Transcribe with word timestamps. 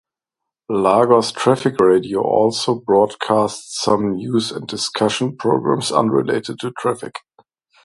Lagos 0.69 1.31
Traffic 1.31 1.79
Radio 1.79 2.21
also 2.23 2.73
broadcasts 2.73 3.79
some 3.83 4.15
news 4.15 4.51
and 4.51 4.65
discussion 4.67 5.37
programmes 5.37 5.91
unrelated 5.91 6.57
to 6.61 6.71
traffic. 6.71 7.19